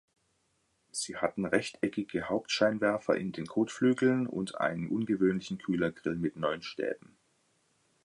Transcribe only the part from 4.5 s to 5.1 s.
einen